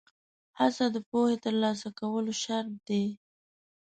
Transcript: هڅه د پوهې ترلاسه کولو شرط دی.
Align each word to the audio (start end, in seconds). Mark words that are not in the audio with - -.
هڅه 0.59 0.85
د 0.95 0.97
پوهې 1.09 1.37
ترلاسه 1.45 1.87
کولو 1.99 2.33
شرط 2.43 2.73
دی. 2.87 3.05